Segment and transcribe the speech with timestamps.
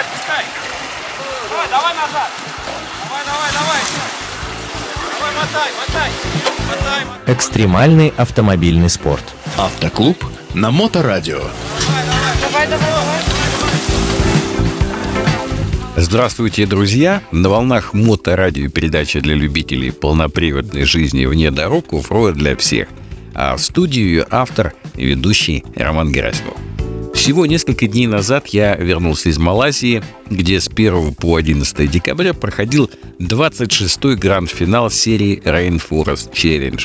[0.00, 0.44] отпускай.
[1.50, 2.30] Давай, давай назад.
[3.04, 3.80] Давай, давай, давай.
[5.18, 6.10] Давай, мотай, мотай.
[6.68, 7.34] Мотай, мотай.
[7.34, 9.24] Экстремальный автомобильный спорт.
[9.56, 10.24] Автоклуб
[10.54, 11.40] на Моторадио.
[12.40, 13.40] Давай, давай, давай.
[15.96, 17.22] Здравствуйте, друзья!
[17.30, 22.88] На волнах моторадио передача для любителей полноприводной жизни вне дорог Уфроя для всех.
[23.34, 26.56] А в студию ее автор и ведущий Роман Герасимов.
[27.20, 32.90] Всего несколько дней назад я вернулся из Малайзии, где с 1 по 11 декабря проходил
[33.18, 36.80] 26-й гранд-финал серии Rainforest Challenge.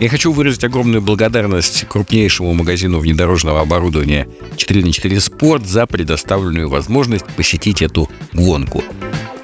[0.00, 6.68] Я хочу выразить огромную благодарность крупнейшему магазину внедорожного оборудования 4 на 4 Sport за предоставленную
[6.68, 8.82] возможность посетить эту гонку.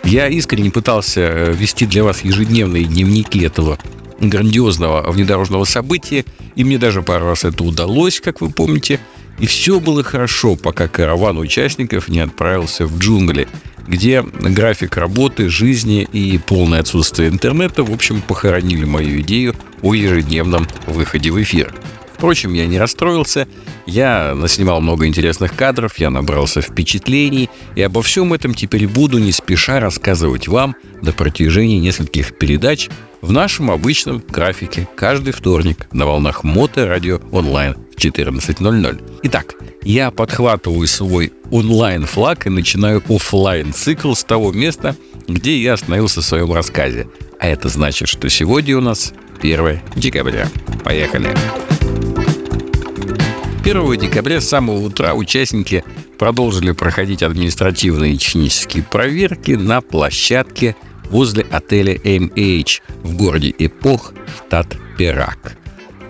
[0.02, 3.78] Я искренне пытался э, вести для вас ежедневные дневники этого
[4.18, 6.24] грандиозного внедорожного события,
[6.56, 8.98] и мне даже пару раз это удалось, как вы помните–
[9.38, 13.48] и все было хорошо, пока караван участников не отправился в джунгли,
[13.86, 20.66] где график работы, жизни и полное отсутствие интернета, в общем, похоронили мою идею о ежедневном
[20.86, 21.74] выходе в эфир.
[22.14, 23.46] Впрочем, я не расстроился,
[23.84, 29.32] я наснимал много интересных кадров, я набрался впечатлений, и обо всем этом теперь буду не
[29.32, 32.88] спеша рассказывать вам на протяжении нескольких передач
[33.20, 39.20] в нашем обычном графике каждый вторник на волнах Мото Радио Онлайн в 14.00.
[39.24, 44.96] Итак, я подхватываю свой онлайн-флаг и начинаю офлайн цикл с того места,
[45.28, 47.08] где я остановился в своем рассказе.
[47.38, 50.48] А это значит, что сегодня у нас 1 декабря.
[50.84, 51.34] Поехали!
[53.64, 55.84] 1 декабря с самого утра участники
[56.18, 60.76] продолжили проходить административные технические проверки на площадке
[61.10, 65.56] возле отеля MH в городе Эпох, штат Пирак.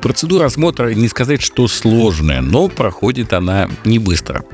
[0.01, 4.45] Процедура осмотра не сказать, что сложная, но проходит она не быстро.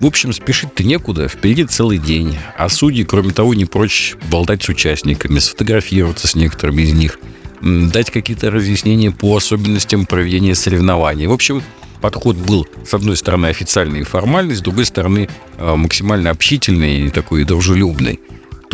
[0.00, 2.36] В общем, спешить-то некуда, впереди целый день.
[2.56, 7.18] А судьи, кроме того, не прочь болтать с участниками, сфотографироваться с некоторыми из них,
[7.60, 11.26] дать какие-то разъяснения по особенностям проведения соревнований.
[11.26, 11.62] В общем,
[12.00, 17.10] подход был, с одной стороны, официальный и формальный, с другой стороны, э, максимально общительный и
[17.10, 18.20] такой дружелюбный.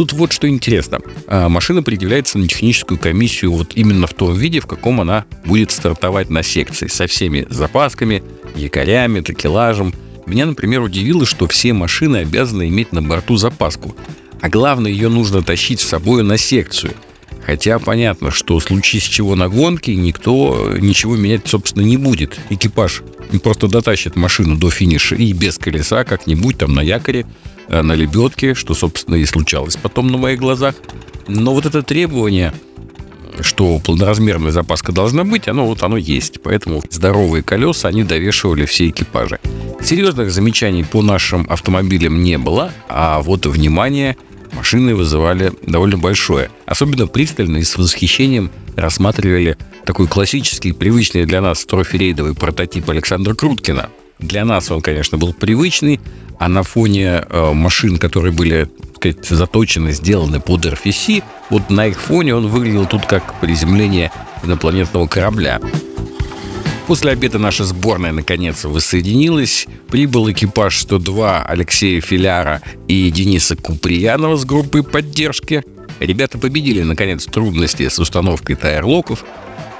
[0.01, 1.01] Тут вот что интересно.
[1.27, 5.73] А, машина предъявляется на техническую комиссию вот именно в том виде, в каком она будет
[5.73, 8.23] стартовать на секции, со всеми запасками,
[8.57, 9.93] якорями, такелажем.
[10.25, 13.95] Меня, например, удивило, что все машины обязаны иметь на борту запаску.
[14.41, 16.95] А главное, ее нужно тащить с собой на секцию–
[17.45, 22.39] Хотя понятно, что случись чего на гонке, никто ничего менять, собственно, не будет.
[22.51, 23.03] Экипаж
[23.43, 27.27] просто дотащит машину до финиша и без колеса как-нибудь там на якоре,
[27.71, 30.75] на лебедке, что, собственно, и случалось потом на моих глазах.
[31.29, 32.53] Но вот это требование,
[33.41, 36.43] что полноразмерная запаска должна быть, оно вот оно есть.
[36.43, 39.39] Поэтому здоровые колеса они довешивали все экипажи.
[39.83, 44.17] Серьезных замечаний по нашим автомобилям не было, а вот внимание–
[44.53, 46.51] машины вызывали довольно большое.
[46.67, 53.91] Особенно пристально и с восхищением рассматривали такой классический, привычный для нас трофи-рейдовый прототип Александра Круткина.
[54.21, 56.01] Для нас он, конечно, был привычный,
[56.39, 61.87] а на фоне э, машин, которые были так сказать, заточены, сделаны под RFC, вот на
[61.87, 65.61] их фоне он выглядел тут как приземление инопланетного корабля.
[66.87, 69.69] После обеда наша сборная наконец воссоединилась.
[69.89, 75.63] Прибыл экипаж 102 Алексея Филяра и Дениса Куприянова с группы поддержки.
[76.01, 79.25] Ребята победили, наконец, трудности с установкой тайрлоков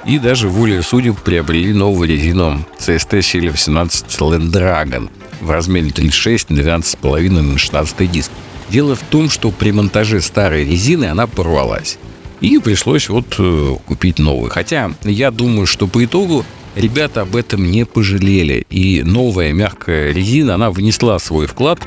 [0.05, 5.09] и даже волей судеб приобрели новую резину CST Силе 18 Land Dragon
[5.41, 8.31] в размере 36 на 12,5 на 16 диск.
[8.69, 11.97] Дело в том, что при монтаже старой резины она порвалась.
[12.39, 14.49] И пришлось вот э, купить новую.
[14.49, 16.45] Хотя я думаю, что по итогу
[16.75, 18.65] ребята об этом не пожалели.
[18.69, 21.79] И новая мягкая резина, она внесла свой вклад.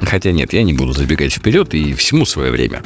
[0.00, 2.82] Хотя нет, я не буду забегать вперед и всему свое время.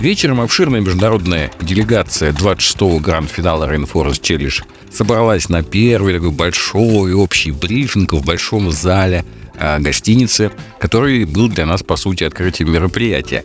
[0.00, 8.14] Вечером обширная международная делегация 26-го гранд-финала Rainforest Challenge собралась на первый такой большой общий брифинг
[8.14, 9.26] в большом зале
[9.58, 13.44] э, гостиницы, который был для нас, по сути, открытием мероприятия.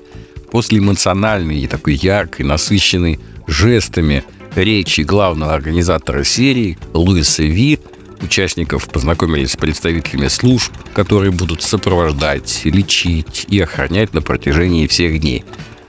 [0.50, 4.24] После эмоциональной и такой яркой, насыщенной жестами
[4.56, 7.80] речи главного организатора серии Луиса Ви
[8.22, 15.44] участников познакомились с представителями служб, которые будут сопровождать, лечить и охранять на протяжении всех дней.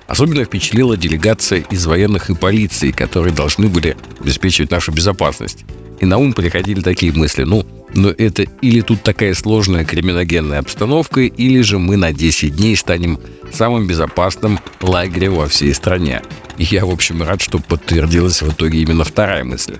[0.06, 5.64] Особенно впечатлила делегация из военных и полиции, которые должны были обеспечивать нашу безопасность.
[6.00, 11.22] И на ум приходили такие мысли, ну, но это или тут такая сложная криминогенная обстановка,
[11.22, 13.18] или же мы на 10 дней станем
[13.52, 16.22] самым безопасным лагерем во всей стране.
[16.58, 19.76] И я, в общем, рад, что подтвердилась в итоге именно вторая мысль.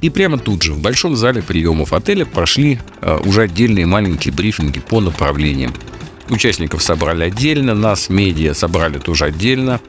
[0.00, 4.80] И прямо тут же, в большом зале приемов отеля, прошли э, уже отдельные маленькие брифинги
[4.80, 5.72] по направлениям.
[6.30, 9.80] Участников собрали отдельно, нас, медиа, собрали тоже отдельно.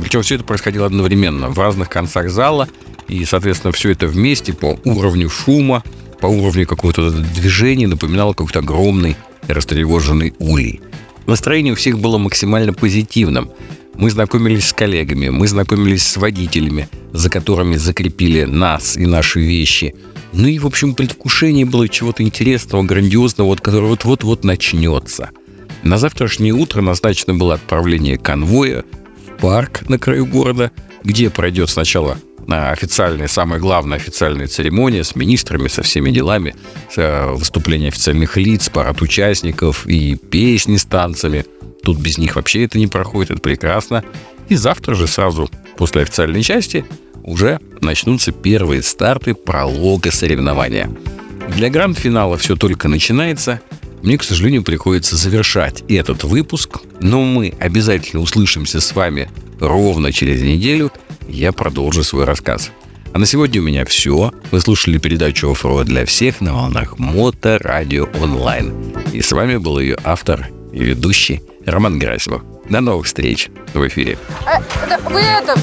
[0.00, 2.68] Причем все это происходило одновременно в разных концах зала.
[3.08, 5.84] И, соответственно, все это вместе по уровню шума,
[6.20, 9.16] по уровню какого-то движения напоминало какой-то огромный
[9.46, 10.80] растревоженный улей.
[11.26, 13.50] Настроение у всех было максимально позитивным.
[13.94, 19.94] Мы знакомились с коллегами, мы знакомились с водителями, за которыми закрепили нас и наши вещи.
[20.32, 25.30] Ну и, в общем, предвкушение было чего-то интересного, грандиозного, вот, которое вот-вот-вот начнется.
[25.82, 28.84] На завтрашнее утро назначено было отправление конвоя
[29.46, 30.72] парк на краю города,
[31.04, 36.56] где пройдет сначала официальная, самая главная официальная церемония с министрами, со всеми делами,
[36.96, 41.44] выступление официальных лиц, парад участников и песни с танцами.
[41.84, 44.02] Тут без них вообще это не проходит, это прекрасно.
[44.48, 46.84] И завтра же сразу после официальной части
[47.22, 50.90] уже начнутся первые старты пролога соревнования.
[51.54, 53.60] Для гранд-финала все только начинается.
[54.06, 59.28] Мне, к сожалению, приходится завершать этот выпуск, но мы обязательно услышимся с вами
[59.60, 60.90] ровно через неделю–
[61.28, 62.70] я продолжу свой рассказ.
[63.12, 64.32] А на сегодня у меня все.
[64.50, 68.94] Вы слушали передачу «Оффроуд для всех» на волнах Мото Радио Онлайн.
[69.12, 72.42] И с вами был ее автор и ведущий Роман Герасимов.
[72.68, 74.18] До новых встреч в эфире.
[74.46, 74.60] Э,
[75.10, 75.58] вы это,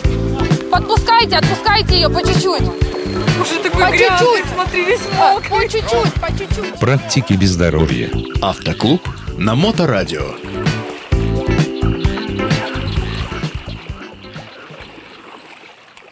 [0.71, 2.92] подпускайте, отпускайте ее по чуть-чуть.
[3.41, 4.53] Уже такой По грязный, чуть-чуть.
[4.53, 5.49] смотри, весь А, мокрый.
[5.49, 6.79] По чуть-чуть, по чуть-чуть.
[6.79, 8.09] Практики без здоровья.
[8.41, 9.01] Автоклуб
[9.37, 10.35] на Моторадио.